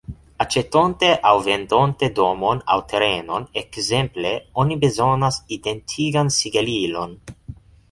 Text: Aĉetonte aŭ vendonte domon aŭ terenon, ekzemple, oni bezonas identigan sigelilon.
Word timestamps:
Aĉetonte 0.43 1.09
aŭ 1.31 1.33
vendonte 1.47 2.09
domon 2.19 2.63
aŭ 2.77 2.79
terenon, 2.95 3.45
ekzemple, 3.63 4.33
oni 4.65 4.81
bezonas 4.87 5.39
identigan 5.59 6.35
sigelilon. 6.41 7.17